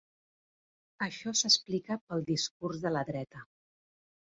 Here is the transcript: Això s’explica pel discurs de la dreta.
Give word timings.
Això 1.09 1.35
s’explica 1.43 2.01
pel 2.07 2.27
discurs 2.33 2.85
de 2.87 2.97
la 2.99 3.09
dreta. 3.15 3.49